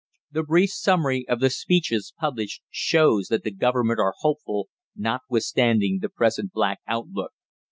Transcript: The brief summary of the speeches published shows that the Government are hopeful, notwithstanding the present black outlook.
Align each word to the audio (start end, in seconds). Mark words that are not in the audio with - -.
The 0.31 0.41
brief 0.41 0.71
summary 0.71 1.27
of 1.29 1.41
the 1.41 1.51
speeches 1.51 2.11
published 2.19 2.63
shows 2.71 3.27
that 3.27 3.43
the 3.43 3.51
Government 3.53 3.99
are 3.99 4.15
hopeful, 4.21 4.67
notwithstanding 4.95 5.99
the 6.01 6.09
present 6.09 6.51
black 6.53 6.79
outlook. 6.87 7.33